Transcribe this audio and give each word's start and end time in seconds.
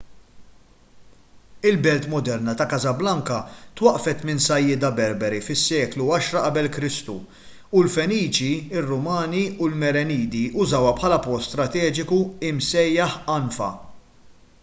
il-belt 1.69 2.05
moderna 2.13 2.53
ta' 2.59 2.65
casablanca 2.71 3.37
twaqqfet 3.79 4.23
minn 4.29 4.41
sajjieda 4.45 4.89
berberi 4.99 5.41
fis-seklu 5.49 6.07
10 6.15 6.31
q.e.k. 6.31 7.13
u 7.79 7.83
l-feniċi 7.85 8.49
ir-rumani 8.79 9.45
u 9.67 9.71
l-merenidi 9.71 10.43
użawha 10.65 10.97
bħala 11.03 11.23
port 11.27 11.49
strateġiku 11.51 12.21
msejjaħ 12.61 13.23
anfa 13.39 13.73